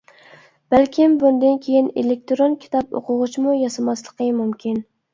بەلكىم 0.73 1.13
بۇندىن 1.25 1.61
كىيىن 1.67 1.91
ئېلېكتىرون 1.93 2.57
كىتاب 2.65 2.99
ئوقۇغۇچمۇ 3.01 3.57
ياسىماسلىقى 3.63 4.35
مۇمكىن. 4.43 4.87